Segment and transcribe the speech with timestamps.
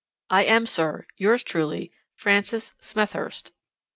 [0.31, 3.51] 'I am, sir, 'Yours truly, 'Francis Smethurst.'